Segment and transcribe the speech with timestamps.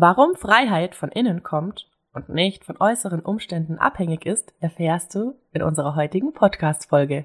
[0.00, 5.60] Warum Freiheit von innen kommt und nicht von äußeren Umständen abhängig ist, erfährst du in
[5.60, 7.24] unserer heutigen Podcast-Folge.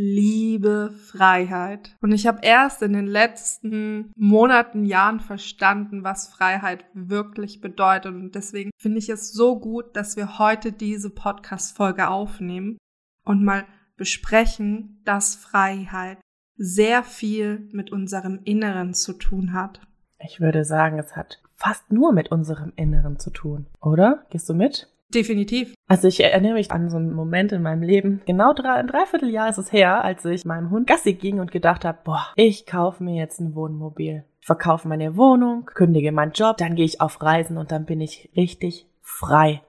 [0.00, 1.94] liebe Freiheit.
[2.00, 8.14] Und ich habe erst in den letzten Monaten, Jahren verstanden, was Freiheit wirklich bedeutet.
[8.14, 12.78] Und deswegen finde ich es so gut, dass wir heute diese Podcast-Folge aufnehmen
[13.24, 13.66] und mal
[13.98, 16.18] besprechen, dass Freiheit
[16.56, 19.82] sehr viel mit unserem Inneren zu tun hat.
[20.18, 24.24] Ich würde sagen, es hat fast nur mit unserem Inneren zu tun, oder?
[24.30, 24.88] Gehst du mit?
[25.14, 25.74] Definitiv.
[25.88, 28.22] Also ich erinnere mich an so einen Moment in meinem Leben.
[28.26, 31.84] Genau drei, ein Dreivierteljahr ist es her, als ich meinem Hund Gassi ging und gedacht
[31.84, 34.24] habe, boah, ich kaufe mir jetzt ein Wohnmobil.
[34.40, 38.30] Verkaufe meine Wohnung, kündige meinen Job, dann gehe ich auf Reisen und dann bin ich
[38.36, 39.62] richtig frei.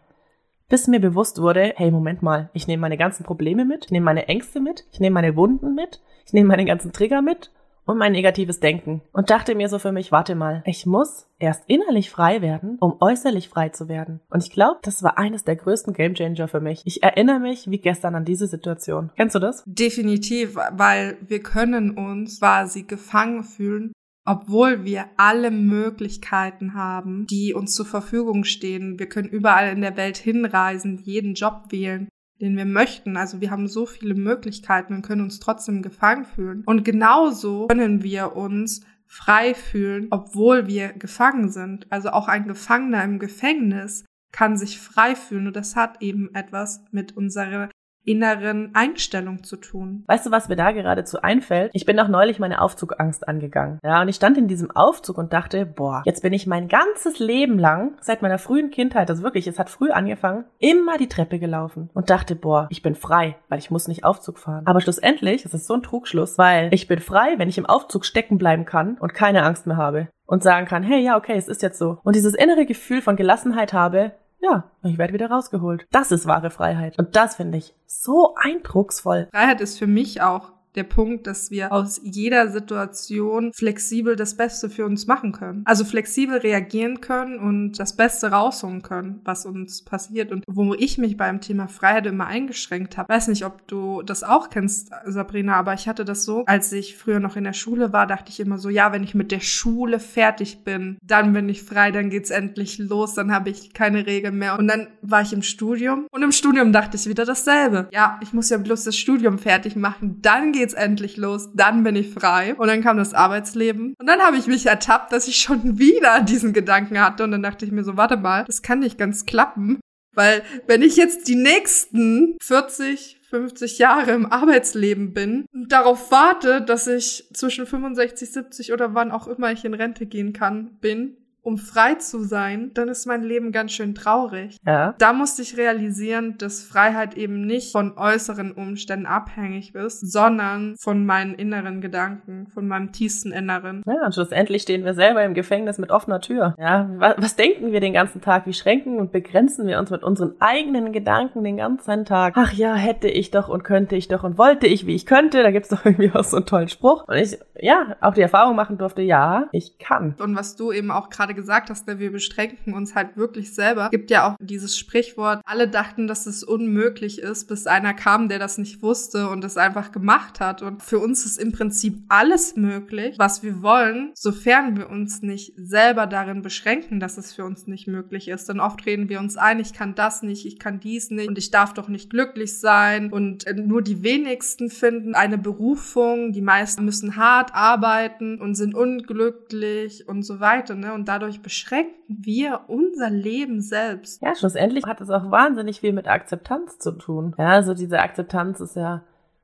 [0.69, 4.05] Bis mir bewusst wurde, hey, Moment mal, ich nehme meine ganzen Probleme mit, ich nehme
[4.05, 7.51] meine Ängste mit, ich nehme meine Wunden mit, ich nehme meine ganzen Trigger mit
[7.85, 11.63] und mein negatives Denken und dachte mir so für mich, warte mal, ich muss erst
[11.67, 14.21] innerlich frei werden, um äußerlich frei zu werden.
[14.29, 16.81] Und ich glaube, das war eines der größten Gamechanger für mich.
[16.85, 19.09] Ich erinnere mich wie gestern an diese Situation.
[19.15, 19.63] Kennst du das?
[19.65, 23.91] Definitiv, weil wir können uns quasi gefangen fühlen
[24.23, 28.99] obwohl wir alle Möglichkeiten haben, die uns zur Verfügung stehen.
[28.99, 32.07] Wir können überall in der Welt hinreisen, jeden Job wählen
[32.41, 33.15] den wir möchten.
[33.15, 36.63] Also wir haben so viele Möglichkeiten und können uns trotzdem gefangen fühlen.
[36.65, 41.85] Und genauso können wir uns frei fühlen, obwohl wir gefangen sind.
[41.91, 46.83] Also auch ein Gefangener im Gefängnis kann sich frei fühlen und das hat eben etwas
[46.91, 47.69] mit unserer
[48.05, 50.03] inneren Einstellung zu tun.
[50.07, 51.71] Weißt du, was mir da geradezu einfällt?
[51.73, 53.79] Ich bin auch neulich meine Aufzugangst angegangen.
[53.83, 57.19] Ja, und ich stand in diesem Aufzug und dachte, boah, jetzt bin ich mein ganzes
[57.19, 61.39] Leben lang, seit meiner frühen Kindheit, also wirklich, es hat früh angefangen, immer die Treppe
[61.39, 64.65] gelaufen und dachte, boah, ich bin frei, weil ich muss nicht Aufzug fahren.
[64.65, 68.05] Aber schlussendlich, das ist so ein Trugschluss, weil ich bin frei, wenn ich im Aufzug
[68.05, 71.47] stecken bleiben kann und keine Angst mehr habe und sagen kann, hey, ja, okay, es
[71.47, 71.99] ist jetzt so.
[72.03, 75.87] Und dieses innere Gefühl von Gelassenheit habe, ja, ich werde wieder rausgeholt.
[75.91, 76.97] Das ist wahre Freiheit.
[76.97, 79.27] Und das finde ich so eindrucksvoll.
[79.31, 84.69] Freiheit ist für mich auch der Punkt, dass wir aus jeder Situation flexibel das Beste
[84.69, 85.63] für uns machen können.
[85.65, 90.31] Also flexibel reagieren können und das Beste rausholen können, was uns passiert.
[90.31, 94.23] Und wo ich mich beim Thema Freiheit immer eingeschränkt habe, weiß nicht, ob du das
[94.23, 97.93] auch kennst, Sabrina, aber ich hatte das so, als ich früher noch in der Schule
[97.93, 101.49] war, dachte ich immer so, ja, wenn ich mit der Schule fertig bin, dann bin
[101.49, 104.57] ich frei, dann geht's endlich los, dann habe ich keine Regeln mehr.
[104.57, 107.89] Und dann war ich im Studium und im Studium dachte ich wieder dasselbe.
[107.91, 111.95] Ja, ich muss ja bloß das Studium fertig machen, dann geht's endlich los, dann bin
[111.95, 112.55] ich frei.
[112.55, 113.95] Und dann kam das Arbeitsleben.
[113.97, 117.23] Und dann habe ich mich ertappt, dass ich schon wieder diesen Gedanken hatte.
[117.23, 119.79] Und dann dachte ich mir so, warte mal, das kann nicht ganz klappen.
[120.13, 126.61] Weil wenn ich jetzt die nächsten 40, 50 Jahre im Arbeitsleben bin und darauf warte,
[126.61, 131.15] dass ich zwischen 65, 70 oder wann auch immer ich in Rente gehen kann, bin,
[131.43, 134.57] um frei zu sein, dann ist mein Leben ganz schön traurig.
[134.65, 134.93] Ja.
[134.99, 141.05] Da musste ich realisieren, dass Freiheit eben nicht von äußeren Umständen abhängig ist, sondern von
[141.05, 143.81] meinen inneren Gedanken, von meinem tiefsten Inneren.
[143.87, 146.55] Ja, und schlussendlich stehen wir selber im Gefängnis mit offener Tür.
[146.59, 148.45] Ja, was, was denken wir den ganzen Tag?
[148.45, 152.35] Wie schränken und begrenzen wir uns mit unseren eigenen Gedanken den ganzen Tag?
[152.37, 155.41] Ach ja, hätte ich doch und könnte ich doch und wollte ich, wie ich könnte.
[155.41, 157.07] Da gibt's doch irgendwie auch so einen tollen Spruch.
[157.07, 160.15] Und ich, ja, auch die Erfahrung machen durfte, ja, ich kann.
[160.19, 163.53] Und was du eben auch gerade gerade gesagt hast, ne, wir beschränken uns halt wirklich
[163.53, 163.89] selber.
[163.89, 168.39] Gibt ja auch dieses Sprichwort, alle dachten, dass es unmöglich ist, bis einer kam, der
[168.39, 170.61] das nicht wusste und es einfach gemacht hat.
[170.61, 175.53] Und für uns ist im Prinzip alles möglich, was wir wollen, sofern wir uns nicht
[175.57, 178.49] selber darin beschränken, dass es für uns nicht möglich ist.
[178.49, 181.37] Denn oft reden wir uns ein, ich kann das nicht, ich kann dies nicht und
[181.37, 186.41] ich darf doch nicht glücklich sein und äh, nur die wenigsten finden eine Berufung, die
[186.41, 190.75] meisten müssen hart arbeiten und sind unglücklich und so weiter.
[190.75, 190.93] Ne?
[190.93, 194.21] Und dadurch beschränken wir unser Leben selbst.
[194.21, 197.35] Ja, schlussendlich hat es auch wahnsinnig viel mit Akzeptanz zu tun.
[197.37, 199.03] Ja, also diese Akzeptanz ist ja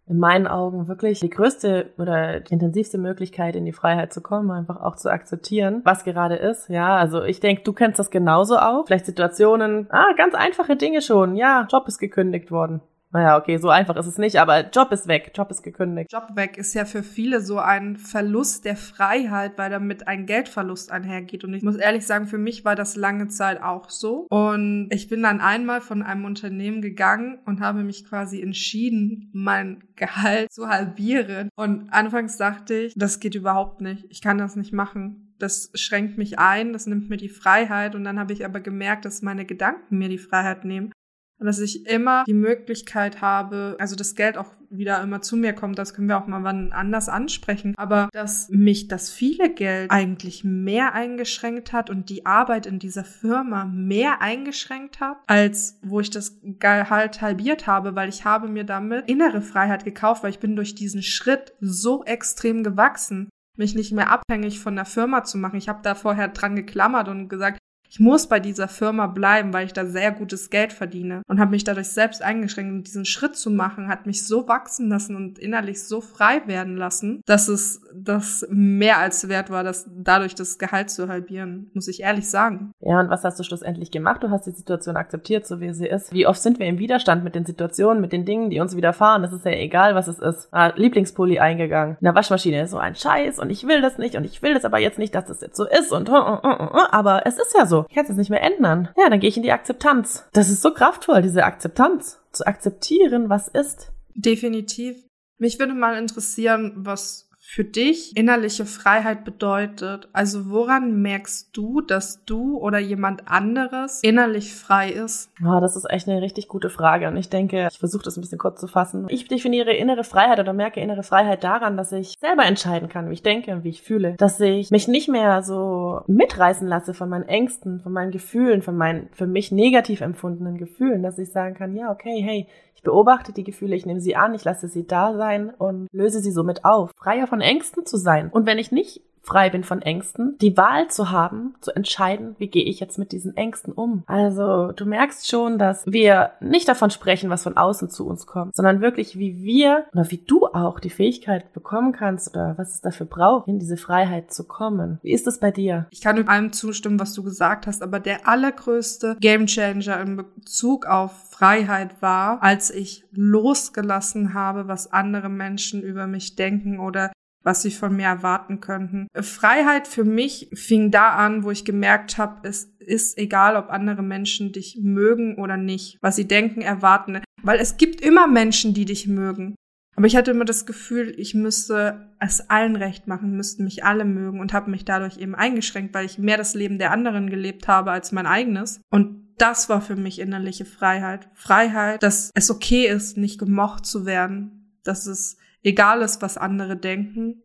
[0.10, 4.50] in meinen Augen wirklich die größte oder die intensivste Möglichkeit, in die Freiheit zu kommen,
[4.52, 6.70] einfach auch zu akzeptieren, was gerade ist.
[6.70, 8.86] Ja, also ich denke, du kennst das genauso auch.
[8.88, 11.36] Vielleicht Situationen, ah, ganz einfache Dinge schon.
[11.36, 12.82] Ja, Job ist gekündigt worden.
[13.12, 16.12] Naja, okay, so einfach ist es nicht, aber Job ist weg, Job ist gekündigt.
[16.12, 20.92] Job weg ist ja für viele so ein Verlust der Freiheit, weil damit ein Geldverlust
[20.92, 21.44] einhergeht.
[21.44, 24.28] Und ich muss ehrlich sagen, für mich war das lange Zeit auch so.
[24.30, 29.84] Und ich bin dann einmal von einem Unternehmen gegangen und habe mich quasi entschieden, mein
[29.96, 31.50] Gehalt zu halbieren.
[31.56, 34.06] Und anfangs dachte ich, das geht überhaupt nicht.
[34.10, 38.04] Ich kann das nicht machen das schränkt mich ein, das nimmt mir die Freiheit und
[38.04, 40.92] dann habe ich aber gemerkt, dass meine Gedanken mir die Freiheit nehmen
[41.40, 45.54] und dass ich immer die Möglichkeit habe, also das Geld auch wieder immer zu mir
[45.54, 49.92] kommt, das können wir auch mal wann anders ansprechen, aber dass mich das viele Geld
[49.92, 56.00] eigentlich mehr eingeschränkt hat und die Arbeit in dieser Firma mehr eingeschränkt hat, als wo
[56.00, 60.40] ich das Gehalt halbiert habe, weil ich habe mir damit innere Freiheit gekauft, weil ich
[60.40, 65.38] bin durch diesen Schritt so extrem gewachsen mich nicht mehr abhängig von der Firma zu
[65.38, 65.58] machen.
[65.58, 69.66] Ich habe da vorher dran geklammert und gesagt, ich muss bei dieser Firma bleiben, weil
[69.66, 72.72] ich da sehr gutes Geld verdiene und habe mich dadurch selbst eingeschränkt.
[72.72, 76.76] Und diesen Schritt zu machen, hat mich so wachsen lassen und innerlich so frei werden
[76.76, 81.88] lassen, dass es das mehr als wert war, das dadurch das Gehalt zu halbieren, muss
[81.88, 82.72] ich ehrlich sagen.
[82.80, 84.24] Ja, und was hast du schlussendlich gemacht?
[84.24, 86.12] Du hast die Situation akzeptiert, so wie sie ist.
[86.14, 89.22] Wie oft sind wir im Widerstand mit den Situationen, mit den Dingen, die uns widerfahren?
[89.22, 90.50] Das ist ja egal, was es ist.
[90.52, 91.98] Ah, Lieblingspulli eingegangen.
[92.00, 94.54] In der Waschmaschine ist so ein Scheiß und ich will das nicht und ich will
[94.54, 97.77] das aber jetzt nicht, dass das jetzt so ist und aber es ist ja so.
[97.90, 98.90] Ich kann es jetzt nicht mehr ändern.
[98.98, 100.26] Ja, dann gehe ich in die Akzeptanz.
[100.34, 102.20] Das ist so kraftvoll, diese Akzeptanz.
[102.32, 103.92] Zu akzeptieren, was ist.
[104.14, 104.98] Definitiv.
[105.38, 110.10] Mich würde mal interessieren, was für dich innerliche Freiheit bedeutet.
[110.12, 115.32] Also woran merkst du, dass du oder jemand anderes innerlich frei ist?
[115.42, 118.22] Oh, das ist echt eine richtig gute Frage und ich denke, ich versuche das ein
[118.22, 119.06] bisschen kurz zu fassen.
[119.08, 123.14] Ich definiere innere Freiheit oder merke innere Freiheit daran, dass ich selber entscheiden kann, wie
[123.14, 124.16] ich denke und wie ich fühle.
[124.18, 128.76] Dass ich mich nicht mehr so mitreißen lasse von meinen Ängsten, von meinen Gefühlen, von
[128.76, 132.46] meinen für mich negativ empfundenen Gefühlen, dass ich sagen kann, ja, okay, hey,
[132.88, 136.32] beobachte die Gefühle, ich nehme sie an, ich lasse sie da sein und löse sie
[136.32, 136.92] somit auf.
[136.96, 138.30] Freier von Ängsten zu sein.
[138.32, 142.48] Und wenn ich nicht frei bin von Ängsten, die Wahl zu haben, zu entscheiden, wie
[142.48, 144.04] gehe ich jetzt mit diesen Ängsten um.
[144.08, 148.56] Also du merkst schon, dass wir nicht davon sprechen, was von außen zu uns kommt,
[148.56, 152.82] sondern wirklich, wie wir oder wie du auch die Fähigkeit bekommen kannst oder was es
[152.82, 155.00] dafür braucht, in diese Freiheit zu kommen.
[155.04, 155.88] Wie ist es bei dir?
[155.92, 160.86] Ich kann mit allem zustimmen, was du gesagt hast, aber der allergrößte Gamechanger in Bezug
[160.86, 167.12] auf Freiheit war, als ich losgelassen habe, was andere Menschen über mich denken oder
[167.44, 169.08] was sie von mir erwarten könnten.
[169.20, 174.04] Freiheit für mich fing da an, wo ich gemerkt habe, es ist egal, ob andere
[174.04, 177.22] Menschen dich mögen oder nicht, was sie denken, erwarten.
[177.42, 179.56] Weil es gibt immer Menschen, die dich mögen.
[179.98, 184.06] Aber ich hatte immer das Gefühl, ich müsste es allen recht machen, müssten mich alle
[184.06, 187.68] mögen und habe mich dadurch eben eingeschränkt, weil ich mehr das Leben der anderen gelebt
[187.68, 188.80] habe als mein eigenes.
[188.92, 191.30] Und das war für mich innerliche Freiheit.
[191.34, 196.78] Freiheit, dass es okay ist, nicht gemocht zu werden, dass es egal ist, was andere
[196.78, 197.44] denken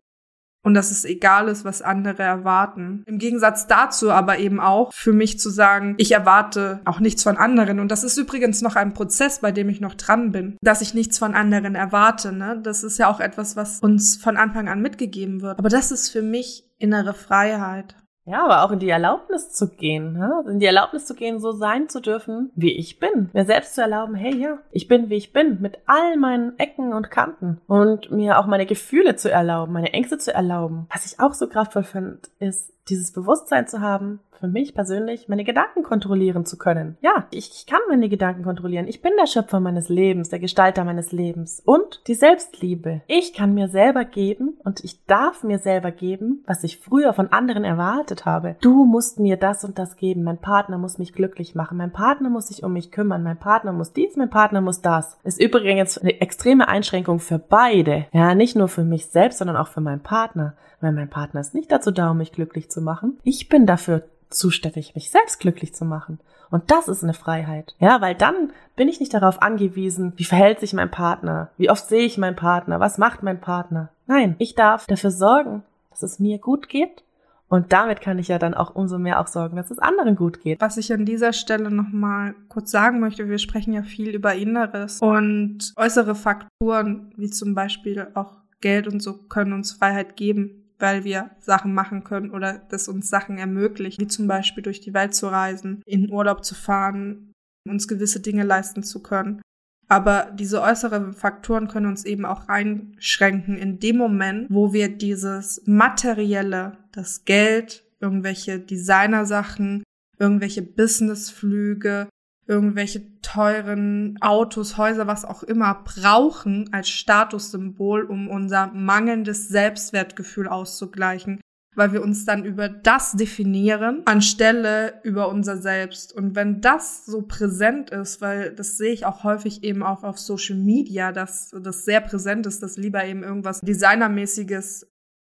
[0.63, 3.03] und dass es egal ist, was andere erwarten.
[3.05, 7.37] Im Gegensatz dazu aber eben auch für mich zu sagen, ich erwarte auch nichts von
[7.37, 7.79] anderen.
[7.79, 10.93] Und das ist übrigens noch ein Prozess, bei dem ich noch dran bin, dass ich
[10.93, 12.31] nichts von anderen erwarte.
[12.31, 12.59] Ne?
[12.63, 15.59] Das ist ja auch etwas, was uns von Anfang an mitgegeben wird.
[15.59, 17.95] Aber das ist für mich innere Freiheit.
[18.25, 20.43] Ja, aber auch in die Erlaubnis zu gehen, ne?
[20.47, 23.29] in die Erlaubnis zu gehen, so sein zu dürfen, wie ich bin.
[23.33, 26.93] Mir selbst zu erlauben, hey, ja, ich bin, wie ich bin, mit all meinen Ecken
[26.93, 27.59] und Kanten.
[27.67, 30.87] Und mir auch meine Gefühle zu erlauben, meine Ängste zu erlauben.
[30.93, 35.45] Was ich auch so kraftvoll finde, ist, dieses Bewusstsein zu haben, für mich persönlich, meine
[35.45, 36.97] Gedanken kontrollieren zu können.
[36.99, 38.89] Ja, ich, ich, kann meine Gedanken kontrollieren.
[38.89, 43.03] Ich bin der Schöpfer meines Lebens, der Gestalter meines Lebens und die Selbstliebe.
[43.07, 47.31] Ich kann mir selber geben und ich darf mir selber geben, was ich früher von
[47.31, 48.57] anderen erwartet habe.
[48.59, 50.23] Du musst mir das und das geben.
[50.23, 51.77] Mein Partner muss mich glücklich machen.
[51.77, 53.23] Mein Partner muss sich um mich kümmern.
[53.23, 55.17] Mein Partner muss dies, mein Partner muss das.
[55.23, 58.07] Ist übrigens eine extreme Einschränkung für beide.
[58.11, 60.57] Ja, nicht nur für mich selbst, sondern auch für meinen Partner.
[60.81, 63.17] Weil mein Partner ist nicht dazu da, um mich glücklich zu machen.
[63.23, 64.03] Ich bin dafür
[64.33, 66.19] zuständig, mich selbst glücklich zu machen.
[66.49, 67.75] Und das ist eine Freiheit.
[67.79, 71.87] Ja, weil dann bin ich nicht darauf angewiesen, wie verhält sich mein Partner, wie oft
[71.87, 73.89] sehe ich meinen Partner, was macht mein Partner.
[74.05, 77.03] Nein, ich darf dafür sorgen, dass es mir gut geht.
[77.49, 80.41] Und damit kann ich ja dann auch umso mehr auch sorgen, dass es anderen gut
[80.41, 80.59] geht.
[80.59, 84.99] Was ich an dieser Stelle nochmal kurz sagen möchte, wir sprechen ja viel über Inneres
[85.01, 91.03] und äußere Faktoren, wie zum Beispiel auch Geld und so, können uns Freiheit geben weil
[91.03, 95.13] wir Sachen machen können oder das uns Sachen ermöglicht, wie zum Beispiel durch die Welt
[95.13, 97.31] zu reisen, in Urlaub zu fahren,
[97.67, 99.41] uns gewisse Dinge leisten zu können.
[99.87, 105.61] Aber diese äußeren Faktoren können uns eben auch einschränken in dem Moment, wo wir dieses
[105.65, 109.83] Materielle, das Geld, irgendwelche Designersachen,
[110.17, 112.07] irgendwelche Businessflüge,
[112.45, 121.39] irgendwelche teuren Autos, Häuser, was auch immer brauchen als Statussymbol, um unser mangelndes Selbstwertgefühl auszugleichen,
[121.75, 126.13] weil wir uns dann über das definieren, anstelle über unser Selbst.
[126.13, 130.19] Und wenn das so präsent ist, weil das sehe ich auch häufig eben auch auf
[130.19, 134.87] Social Media, dass das sehr präsent ist, dass lieber eben irgendwas Designermäßiges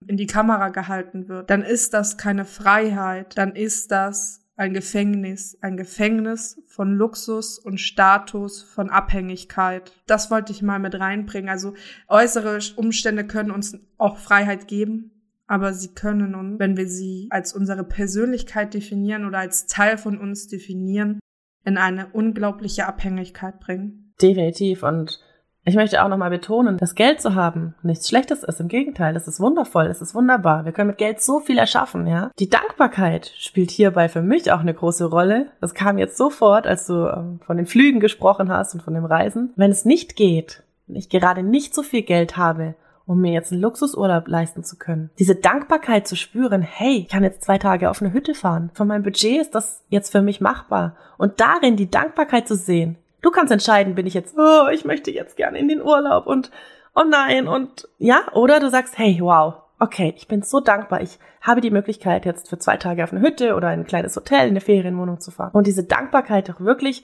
[0.08, 5.58] in die Kamera gehalten wird, dann ist das keine Freiheit, dann ist das ein Gefängnis,
[5.62, 9.92] ein Gefängnis von Luxus und Status, von Abhängigkeit.
[10.06, 11.50] Das wollte ich mal mit reinbringen.
[11.50, 11.74] Also
[12.08, 15.12] äußere Umstände können uns auch Freiheit geben,
[15.48, 20.18] aber sie können uns, wenn wir sie als unsere Persönlichkeit definieren oder als Teil von
[20.18, 21.20] uns definieren,
[21.66, 24.14] in eine unglaubliche Abhängigkeit bringen.
[24.22, 25.20] Definitiv und
[25.66, 28.60] ich möchte auch nochmal betonen, dass Geld zu haben nichts Schlechtes ist.
[28.60, 30.66] Im Gegenteil, das ist wundervoll, das ist wunderbar.
[30.66, 32.32] Wir können mit Geld so viel erschaffen, ja.
[32.40, 35.48] Die Dankbarkeit spielt hierbei für mich auch eine große Rolle.
[35.62, 39.06] Das kam jetzt sofort, als du ähm, von den Flügen gesprochen hast und von dem
[39.06, 39.54] Reisen.
[39.56, 43.52] Wenn es nicht geht, wenn ich gerade nicht so viel Geld habe, um mir jetzt
[43.52, 45.10] einen Luxusurlaub leisten zu können.
[45.20, 48.70] Diese Dankbarkeit zu spüren, hey, ich kann jetzt zwei Tage auf eine Hütte fahren.
[48.74, 50.96] Von meinem Budget ist das jetzt für mich machbar.
[51.18, 55.10] Und darin die Dankbarkeit zu sehen, Du kannst entscheiden, bin ich jetzt, oh, ich möchte
[55.10, 56.52] jetzt gerne in den Urlaub und
[56.94, 61.18] oh nein und ja, oder du sagst, hey, wow, okay, ich bin so dankbar, ich
[61.42, 64.50] habe die Möglichkeit jetzt für zwei Tage auf eine Hütte oder ein kleines Hotel, in
[64.50, 67.04] eine Ferienwohnung zu fahren und diese Dankbarkeit auch wirklich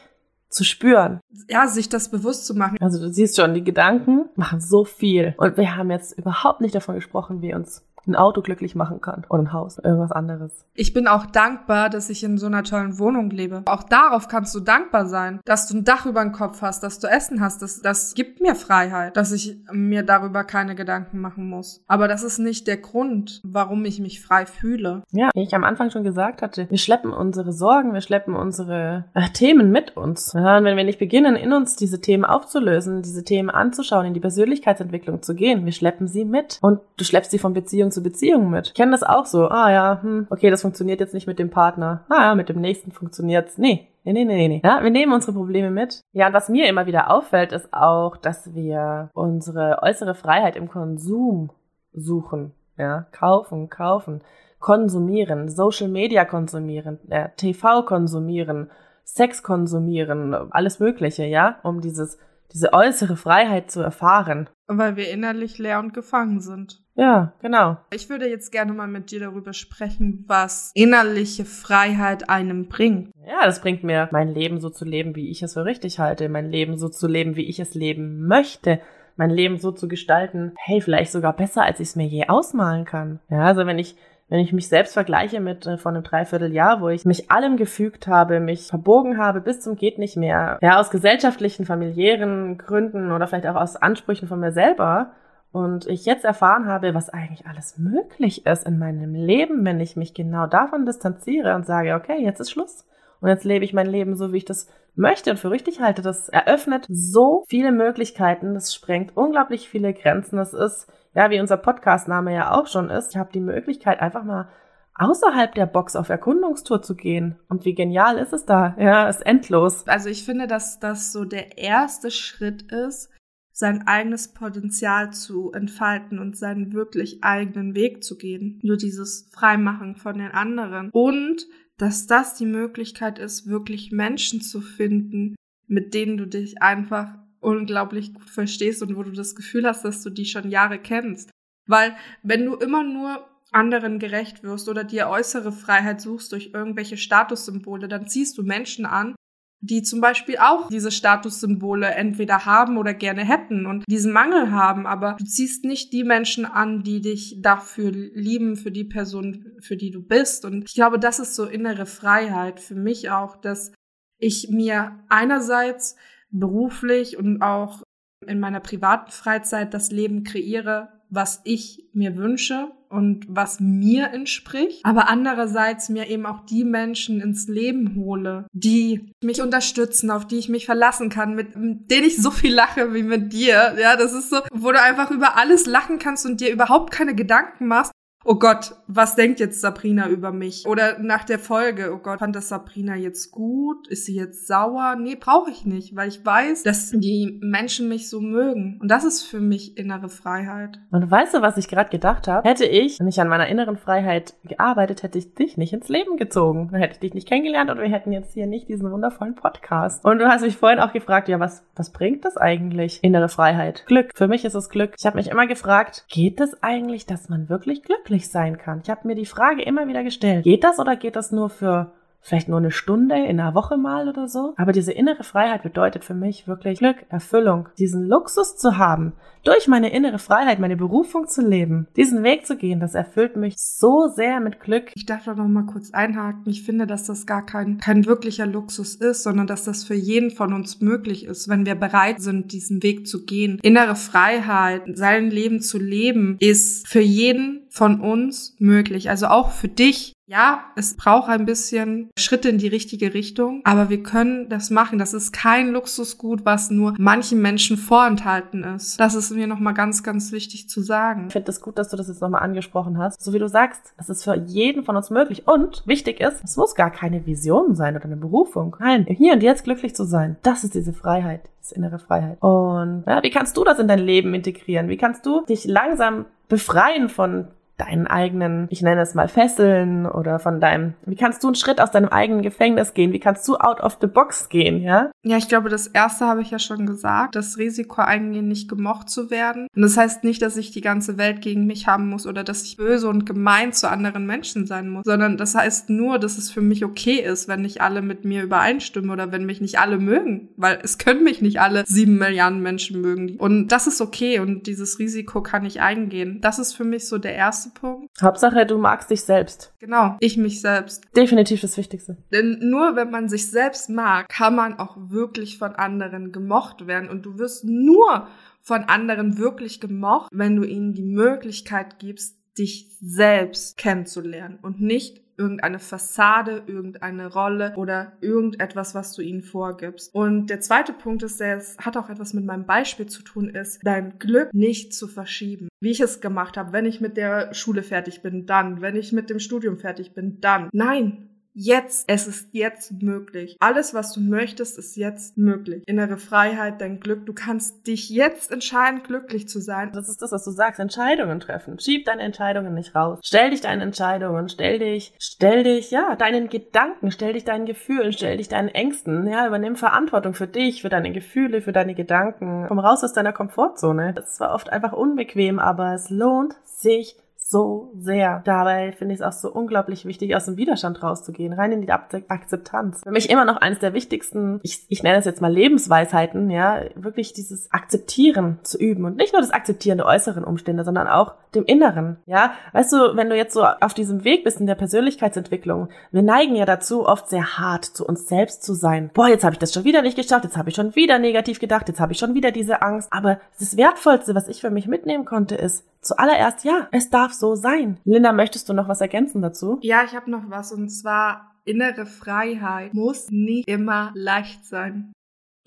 [0.50, 1.22] zu spüren.
[1.48, 2.78] Ja, sich das bewusst zu machen.
[2.82, 5.36] Also du siehst schon, die Gedanken machen so viel.
[5.38, 9.26] Und wir haben jetzt überhaupt nicht davon gesprochen, wie uns ein Auto glücklich machen kann
[9.30, 10.66] oder ein Haus, irgendwas anderes.
[10.74, 13.64] Ich bin auch dankbar, dass ich in so einer tollen Wohnung lebe.
[13.66, 17.00] Auch darauf kannst du dankbar sein, dass du ein Dach über den Kopf hast, dass
[17.00, 17.62] du Essen hast.
[17.62, 21.84] Das, das gibt mir Freiheit, dass ich mir darüber keine Gedanken machen muss.
[21.88, 25.04] Aber das ist nicht der Grund, warum ich mich frei fühle.
[25.12, 29.06] Ja, wie ich am Anfang schon gesagt hatte, wir schleppen unsere Sorgen, wir schleppen unsere
[29.14, 30.34] äh, Themen mit uns.
[30.34, 34.14] Ja, und wenn wir nicht beginnen, in uns diese Themen aufzulösen, diese Themen anzuschauen, in
[34.14, 36.60] die Persönlichkeitsentwicklung zu gehen, wir schleppen sie mit.
[36.62, 38.68] Und du schleppst sie von Beziehung zu zu Beziehungen mit.
[38.68, 39.48] Ich kenne das auch so.
[39.50, 42.06] Ah ja, hm, okay, das funktioniert jetzt nicht mit dem Partner.
[42.10, 43.58] Ah ja, mit dem nächsten funktioniert's.
[43.58, 43.88] Nee.
[44.06, 44.62] Nee, nee, nee, nee.
[44.64, 46.02] Ja, wir nehmen unsere Probleme mit.
[46.14, 50.70] Ja, und was mir immer wieder auffällt, ist auch, dass wir unsere äußere Freiheit im
[50.70, 51.52] Konsum
[51.92, 52.54] suchen.
[52.78, 54.22] Ja, kaufen, kaufen,
[54.60, 58.72] konsumieren, Social Media konsumieren, äh, TV konsumieren,
[59.04, 62.18] Sex konsumieren, alles Mögliche, ja, um dieses
[62.54, 64.50] diese äußere Freiheit zu erfahren.
[64.68, 66.82] Weil wir innerlich leer und gefangen sind.
[67.00, 67.78] Ja, genau.
[67.92, 73.14] Ich würde jetzt gerne mal mit dir darüber sprechen, was innerliche Freiheit einem bringt.
[73.26, 76.28] Ja, das bringt mir, mein Leben so zu leben, wie ich es für richtig halte,
[76.28, 78.82] mein Leben so zu leben, wie ich es leben möchte,
[79.16, 82.84] mein Leben so zu gestalten, hey, vielleicht sogar besser, als ich es mir je ausmalen
[82.84, 83.22] kann.
[83.30, 83.96] Ja, also wenn ich
[84.32, 88.08] wenn ich mich selbst vergleiche mit äh, von einem Dreivierteljahr, wo ich mich allem gefügt
[88.08, 93.26] habe, mich verbogen habe bis zum geht nicht mehr, ja, aus gesellschaftlichen, familiären Gründen oder
[93.26, 95.14] vielleicht auch aus Ansprüchen von mir selber,
[95.52, 99.96] und ich jetzt erfahren habe, was eigentlich alles möglich ist in meinem Leben, wenn ich
[99.96, 102.86] mich genau davon distanziere und sage, okay, jetzt ist Schluss.
[103.22, 106.02] Und jetzt lebe ich mein Leben so, wie ich das möchte und für richtig halte.
[106.02, 108.54] Das eröffnet so viele Möglichkeiten.
[108.54, 110.38] Das sprengt unglaublich viele Grenzen.
[110.38, 114.24] Das ist ja, wie unser Podcast-Name ja auch schon ist, ich habe die Möglichkeit, einfach
[114.24, 114.48] mal
[114.96, 117.40] außerhalb der Box auf Erkundungstour zu gehen.
[117.48, 118.76] Und wie genial ist es da?
[118.78, 119.88] Ja, ist endlos.
[119.88, 123.10] Also ich finde, dass das so der erste Schritt ist,
[123.60, 128.58] sein eigenes Potenzial zu entfalten und seinen wirklich eigenen Weg zu gehen.
[128.64, 130.90] Nur dieses Freimachen von den anderen.
[130.94, 131.46] Und
[131.78, 135.36] dass das die Möglichkeit ist, wirklich Menschen zu finden,
[135.68, 140.04] mit denen du dich einfach unglaublich gut verstehst und wo du das Gefühl hast, dass
[140.04, 141.30] du die schon Jahre kennst.
[141.68, 146.96] Weil wenn du immer nur anderen gerecht wirst oder dir äußere Freiheit suchst durch irgendwelche
[146.96, 149.16] Statussymbole, dann ziehst du Menschen an,
[149.62, 154.88] die zum Beispiel auch diese Statussymbole entweder haben oder gerne hätten und diesen Mangel haben,
[154.88, 159.76] aber du ziehst nicht die Menschen an, die dich dafür lieben, für die Person, für
[159.76, 160.46] die du bist.
[160.46, 163.74] Und ich glaube, das ist so innere Freiheit für mich auch, dass
[164.18, 165.98] ich mir einerseits
[166.30, 167.84] beruflich und auch
[168.26, 174.84] in meiner privaten Freizeit das Leben kreiere, was ich mir wünsche und was mir entspricht,
[174.84, 180.38] aber andererseits mir eben auch die Menschen ins Leben hole, die mich unterstützen, auf die
[180.38, 183.76] ich mich verlassen kann, mit denen ich so viel lache wie mit dir.
[183.80, 187.14] Ja, das ist so, wo du einfach über alles lachen kannst und dir überhaupt keine
[187.14, 187.92] Gedanken machst
[188.30, 190.68] oh Gott, was denkt jetzt Sabrina über mich?
[190.68, 193.88] Oder nach der Folge, oh Gott, fand das Sabrina jetzt gut?
[193.88, 194.96] Ist sie jetzt sauer?
[195.00, 198.78] Nee, brauche ich nicht, weil ich weiß, dass die Menschen mich so mögen.
[198.82, 200.80] Und das ist für mich innere Freiheit.
[200.92, 202.48] Und weißt du, was ich gerade gedacht habe?
[202.48, 206.70] Hätte ich nicht an meiner inneren Freiheit gearbeitet, hätte ich dich nicht ins Leben gezogen.
[206.72, 210.06] Dann hätte ich dich nicht kennengelernt und wir hätten jetzt hier nicht diesen wundervollen Podcast.
[210.06, 213.00] Und du hast mich vorhin auch gefragt, ja, was, was bringt das eigentlich?
[213.04, 213.86] Innere Freiheit.
[213.88, 214.12] Glück.
[214.14, 214.94] Für mich ist es Glück.
[215.00, 218.82] Ich habe mich immer gefragt, geht es eigentlich, dass man wirklich glücklich sein kann?
[218.84, 220.44] Ich habe mir die Frage immer wieder gestellt.
[220.44, 224.08] Geht das oder geht das nur für vielleicht nur eine Stunde in einer Woche mal
[224.08, 224.54] oder so.
[224.58, 229.68] Aber diese innere Freiheit bedeutet für mich wirklich Glück, Erfüllung, diesen Luxus zu haben, durch
[229.68, 234.08] meine innere Freiheit, meine Berufung zu leben, diesen Weg zu gehen, das erfüllt mich so
[234.08, 234.92] sehr mit Glück.
[234.96, 236.44] Ich darf da noch mal kurz einhaken.
[236.46, 240.32] Ich finde, dass das gar kein, kein wirklicher Luxus ist, sondern dass das für jeden
[240.32, 243.60] von uns möglich ist, wenn wir bereit sind, diesen Weg zu gehen.
[243.62, 249.10] Innere Freiheit, sein Leben zu leben, ist für jeden von uns möglich.
[249.10, 250.14] Also auch für dich.
[250.28, 255.00] Ja, es braucht ein bisschen Schritte in die richtige Richtung, aber wir können das machen.
[255.00, 259.00] Das ist kein Luxusgut, was nur manchen Menschen vorenthalten ist.
[259.00, 261.26] Das ist mir nochmal ganz, ganz wichtig zu sagen.
[261.28, 263.20] Ich finde es das gut, dass du das jetzt nochmal angesprochen hast.
[263.20, 265.48] So wie du sagst, es ist für jeden von uns möglich.
[265.48, 268.76] Und wichtig ist, es muss gar keine Vision sein oder eine Berufung.
[268.80, 270.38] Nein, hier und jetzt glücklich zu sein.
[270.44, 272.42] Das ist diese Freiheit, diese innere Freiheit.
[272.42, 274.90] Und ja, wie kannst du das in dein Leben integrieren?
[274.90, 277.48] Wie kannst du dich langsam befreien von
[277.80, 281.82] deinen eigenen, ich nenne es mal Fesseln oder von deinem, wie kannst du einen Schritt
[281.82, 283.14] aus deinem eigenen Gefängnis gehen?
[283.14, 285.12] Wie kannst du out of the box gehen, ja?
[285.24, 289.10] Ja, ich glaube, das erste habe ich ja schon gesagt, das Risiko eingehen, nicht gemocht
[289.10, 289.68] zu werden.
[289.76, 292.64] Und das heißt nicht, dass ich die ganze Welt gegen mich haben muss oder dass
[292.64, 296.52] ich böse und gemein zu anderen Menschen sein muss, sondern das heißt nur, dass es
[296.52, 300.00] für mich okay ist, wenn nicht alle mit mir übereinstimmen oder wenn mich nicht alle
[300.00, 303.38] mögen, weil es können mich nicht alle sieben Milliarden Menschen mögen.
[303.38, 306.40] Und das ist okay und dieses Risiko kann ich eingehen.
[306.42, 308.10] Das ist für mich so der erste erste Punkt.
[308.22, 309.74] Hauptsache, du magst dich selbst.
[309.80, 311.04] Genau, ich mich selbst.
[311.16, 312.18] Definitiv das Wichtigste.
[312.32, 317.10] Denn nur wenn man sich selbst mag, kann man auch wirklich von anderen gemocht werden.
[317.10, 318.28] Und du wirst nur
[318.62, 325.22] von anderen wirklich gemocht, wenn du ihnen die Möglichkeit gibst, dich selbst kennenzulernen und nicht
[325.40, 330.14] irgendeine Fassade, irgendeine Rolle oder irgendetwas, was du ihnen vorgibst.
[330.14, 333.80] Und der zweite Punkt ist, der hat auch etwas mit meinem Beispiel zu tun, ist,
[333.84, 335.70] dein Glück nicht zu verschieben.
[335.80, 339.14] Wie ich es gemacht habe, wenn ich mit der Schule fertig bin, dann, wenn ich
[339.14, 340.70] mit dem Studium fertig bin, dann.
[340.74, 341.29] Nein,
[341.60, 342.06] jetzt.
[342.08, 343.58] Es ist jetzt möglich.
[343.60, 345.84] Alles, was du möchtest, ist jetzt möglich.
[345.86, 347.26] Innere Freiheit, dein Glück.
[347.26, 349.92] Du kannst dich jetzt entscheiden, glücklich zu sein.
[349.94, 350.80] Das ist das, was du sagst.
[350.80, 351.78] Entscheidungen treffen.
[351.80, 353.20] Schieb deine Entscheidungen nicht raus.
[353.24, 354.48] Stell dich deinen Entscheidungen.
[354.48, 357.12] Stell dich, stell dich, ja, deinen Gedanken.
[357.12, 358.14] Stell dich deinen Gefühlen.
[358.14, 359.28] Stell dich deinen Ängsten.
[359.28, 362.66] Ja, übernimm Verantwortung für dich, für deine Gefühle, für deine Gedanken.
[362.68, 364.14] Komm raus aus deiner Komfortzone.
[364.14, 367.18] Das ist zwar oft einfach unbequem, aber es lohnt sich
[367.50, 368.44] so sehr.
[368.46, 371.92] Dabei finde ich es auch so unglaublich wichtig, aus dem Widerstand rauszugehen, rein in die
[371.92, 373.02] Akzeptanz.
[373.02, 376.82] Für mich immer noch eines der wichtigsten, ich, ich nenne es jetzt mal Lebensweisheiten, ja,
[376.94, 381.34] wirklich dieses Akzeptieren zu üben und nicht nur das Akzeptieren der äußeren Umstände, sondern auch
[381.56, 382.54] dem Inneren, ja.
[382.74, 386.56] Weißt du, wenn du jetzt so auf diesem Weg bist in der Persönlichkeitsentwicklung, wir neigen
[386.56, 389.10] ja dazu, oft sehr hart zu uns selbst zu sein.
[389.14, 391.60] Boah, jetzt habe ich das schon wieder nicht geschafft, jetzt habe ich schon wieder negativ
[391.60, 393.12] gedacht, jetzt habe ich schon wieder diese Angst.
[393.12, 397.56] Aber das Wertvollste, was ich für mich mitnehmen konnte, ist, zuallererst, ja, es darf so
[397.56, 397.98] sein.
[398.06, 399.80] Linda, möchtest du noch was ergänzen dazu?
[399.82, 405.12] Ja, ich habe noch was und zwar innere Freiheit muss nicht immer leicht sein.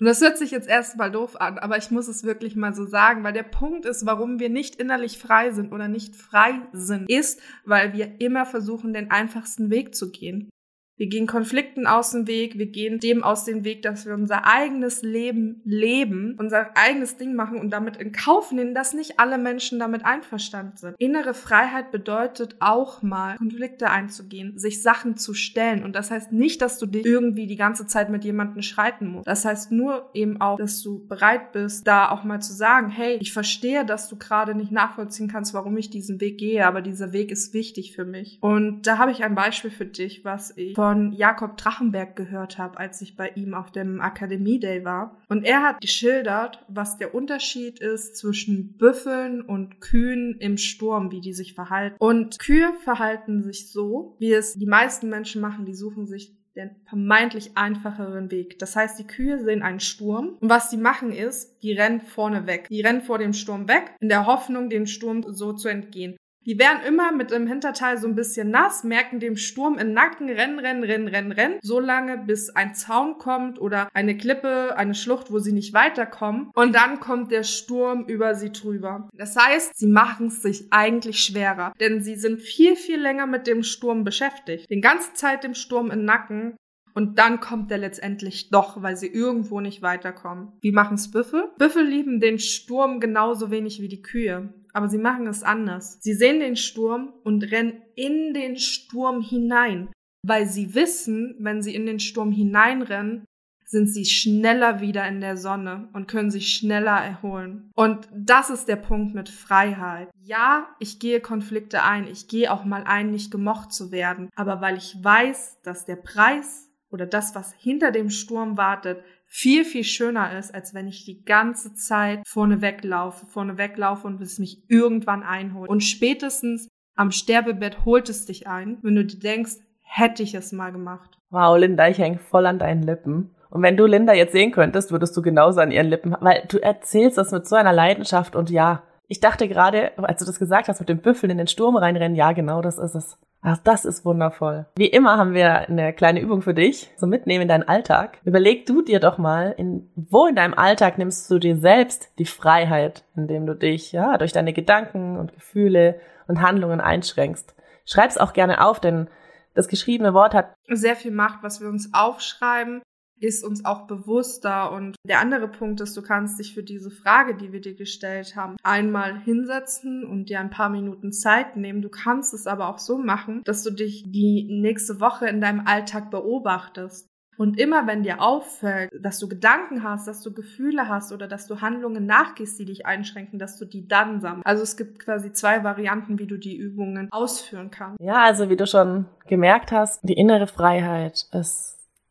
[0.03, 2.85] Und das hört sich jetzt erstmal doof an, aber ich muss es wirklich mal so
[2.85, 7.09] sagen, weil der Punkt ist, warum wir nicht innerlich frei sind oder nicht frei sind,
[7.09, 10.49] ist, weil wir immer versuchen, den einfachsten Weg zu gehen.
[10.95, 14.45] Wir gehen Konflikten aus dem Weg, wir gehen dem aus dem Weg, dass wir unser
[14.45, 19.39] eigenes Leben leben, unser eigenes Ding machen und damit in Kauf nehmen, dass nicht alle
[19.39, 20.95] Menschen damit einverstanden sind.
[20.99, 25.83] Innere Freiheit bedeutet auch mal, Konflikte einzugehen, sich Sachen zu stellen.
[25.83, 29.27] Und das heißt nicht, dass du dich irgendwie die ganze Zeit mit jemandem schreiten musst.
[29.27, 33.17] Das heißt nur eben auch, dass du bereit bist, da auch mal zu sagen, hey,
[33.19, 37.13] ich verstehe, dass du gerade nicht nachvollziehen kannst, warum ich diesen Weg gehe, aber dieser
[37.13, 38.37] Weg ist wichtig für mich.
[38.41, 42.77] Und da habe ich ein Beispiel für dich, was ich von Jakob Drachenberg gehört habe,
[42.77, 45.17] als ich bei ihm auf dem Akademie Day war.
[45.29, 51.21] Und er hat geschildert, was der Unterschied ist zwischen Büffeln und Kühen im Sturm, wie
[51.21, 51.95] die sich verhalten.
[51.99, 56.71] Und Kühe verhalten sich so, wie es die meisten Menschen machen, die suchen sich den
[56.89, 58.59] vermeintlich einfacheren Weg.
[58.59, 62.45] Das heißt, die Kühe sehen einen Sturm und was die machen ist, die rennen vorne
[62.45, 62.67] weg.
[62.69, 66.17] Die rennen vor dem Sturm weg, in der Hoffnung, dem Sturm so zu entgehen.
[66.45, 70.29] Die werden immer mit dem Hinterteil so ein bisschen nass, merken dem Sturm im Nacken,
[70.29, 74.95] rennen, rennen, rennen, rennen, rennen, so lange, bis ein Zaun kommt oder eine Klippe, eine
[74.95, 76.51] Schlucht, wo sie nicht weiterkommen.
[76.53, 79.09] Und dann kommt der Sturm über sie drüber.
[79.13, 83.47] Das heißt, sie machen es sich eigentlich schwerer, denn sie sind viel, viel länger mit
[83.47, 84.69] dem Sturm beschäftigt.
[84.69, 86.55] Den ganzen Zeit dem Sturm im Nacken
[86.93, 90.53] und dann kommt er letztendlich doch, weil sie irgendwo nicht weiterkommen.
[90.61, 91.49] Wie machen's Büffel?
[91.57, 94.53] Büffel lieben den Sturm genauso wenig wie die Kühe.
[94.73, 95.97] Aber sie machen es anders.
[96.01, 99.89] Sie sehen den Sturm und rennen in den Sturm hinein.
[100.25, 103.25] Weil sie wissen, wenn sie in den Sturm hineinrennen,
[103.65, 107.71] sind sie schneller wieder in der Sonne und können sich schneller erholen.
[107.75, 110.09] Und das ist der Punkt mit Freiheit.
[110.21, 112.07] Ja, ich gehe Konflikte ein.
[112.07, 114.29] Ich gehe auch mal ein, nicht gemocht zu werden.
[114.35, 119.65] Aber weil ich weiß, dass der Preis oder das, was hinter dem Sturm wartet, viel,
[119.65, 124.37] viel schöner ist, als wenn ich die ganze Zeit vorne weglaufe, vorne weglaufe und es
[124.37, 125.69] mich irgendwann einholt.
[125.69, 130.51] Und spätestens am Sterbebett holt es dich ein, wenn du dir denkst, hätte ich es
[130.51, 131.17] mal gemacht.
[131.31, 133.33] Wow, Linda, ich hänge voll an deinen Lippen.
[133.49, 136.57] Und wenn du Linda jetzt sehen könntest, würdest du genauso an ihren Lippen, weil du
[136.59, 140.67] erzählst das mit so einer Leidenschaft und ja, ich dachte gerade, als du das gesagt
[140.67, 143.17] hast, mit dem Büffel in den Sturm reinrennen, ja, genau das ist es.
[143.45, 144.65] Ach, das ist wundervoll.
[144.77, 148.19] Wie immer haben wir eine kleine Übung für dich, so mitnehmen in deinen Alltag.
[148.23, 152.25] Überleg du dir doch mal, in, wo in deinem Alltag nimmst du dir selbst die
[152.25, 157.53] Freiheit, indem du dich, ja, durch deine Gedanken und Gefühle und Handlungen einschränkst.
[157.85, 159.09] Schreib's auch gerne auf, denn
[159.55, 162.81] das geschriebene Wort hat sehr viel Macht, was wir uns aufschreiben
[163.23, 164.71] ist uns auch bewusster.
[164.71, 168.35] Und der andere Punkt ist, du kannst dich für diese Frage, die wir dir gestellt
[168.35, 171.81] haben, einmal hinsetzen und dir ein paar Minuten Zeit nehmen.
[171.81, 175.65] Du kannst es aber auch so machen, dass du dich die nächste Woche in deinem
[175.65, 177.07] Alltag beobachtest.
[177.35, 181.47] Und immer wenn dir auffällt, dass du Gedanken hast, dass du Gefühle hast oder dass
[181.47, 184.45] du Handlungen nachgehst, die dich einschränken, dass du die dann sammelst.
[184.45, 187.99] Also es gibt quasi zwei Varianten, wie du die Übungen ausführen kannst.
[187.99, 191.82] Ja, also wie du schon gemerkt hast, die innere Freiheit ist